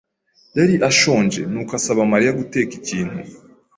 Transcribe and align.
yari 0.57 0.75
ashonje, 0.89 1.41
nuko 1.51 1.71
asaba 1.79 2.01
Mariya 2.11 2.37
guteka 2.39 2.71
ikintu. 2.79 3.19